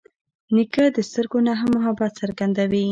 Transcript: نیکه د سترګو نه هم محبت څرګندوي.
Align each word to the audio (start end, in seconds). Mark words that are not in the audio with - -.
نیکه 0.55 0.83
د 0.95 0.97
سترګو 1.09 1.39
نه 1.47 1.53
هم 1.59 1.69
محبت 1.77 2.11
څرګندوي. 2.21 2.79